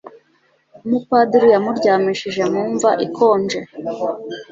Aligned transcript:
umupadiri 0.85 1.47
yamuryamishije 1.53 2.41
mu 2.53 2.61
mva 2.73 2.91
ikonje 3.05 3.59